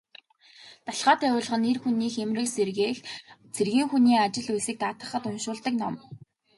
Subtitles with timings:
[0.85, 2.99] Далха тахиулах нь эр хүний хийморийг сэргээх,
[3.55, 5.95] цэргийн хүний ажил үйлсийг даатгахад уншуулдаг ном.